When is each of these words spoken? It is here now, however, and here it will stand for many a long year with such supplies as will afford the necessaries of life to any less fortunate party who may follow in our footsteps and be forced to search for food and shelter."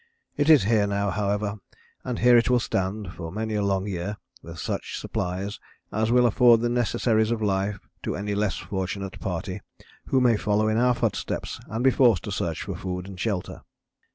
It 0.35 0.49
is 0.49 0.63
here 0.63 0.87
now, 0.87 1.11
however, 1.11 1.59
and 2.03 2.17
here 2.17 2.35
it 2.35 2.49
will 2.49 2.59
stand 2.59 3.13
for 3.13 3.31
many 3.31 3.53
a 3.53 3.61
long 3.61 3.85
year 3.85 4.17
with 4.41 4.57
such 4.57 4.97
supplies 4.99 5.59
as 5.91 6.11
will 6.11 6.25
afford 6.25 6.61
the 6.61 6.69
necessaries 6.69 7.29
of 7.29 7.39
life 7.39 7.77
to 8.01 8.15
any 8.15 8.33
less 8.33 8.55
fortunate 8.57 9.19
party 9.19 9.61
who 10.05 10.19
may 10.19 10.37
follow 10.37 10.67
in 10.69 10.77
our 10.77 10.95
footsteps 10.95 11.59
and 11.67 11.83
be 11.83 11.91
forced 11.91 12.23
to 12.23 12.31
search 12.31 12.63
for 12.63 12.75
food 12.75 13.05
and 13.07 13.19
shelter." 13.19 13.61